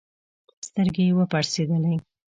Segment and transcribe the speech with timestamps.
[0.67, 1.95] سترګي یې وپړسېدلې